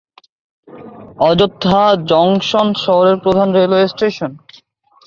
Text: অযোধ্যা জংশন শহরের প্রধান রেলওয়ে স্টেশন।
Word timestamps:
অযোধ্যা 1.21 1.81
জংশন 2.09 2.67
শহরের 2.83 3.17
প্রধান 3.23 3.47
রেলওয়ে 3.57 3.85
স্টেশন। 3.87 4.31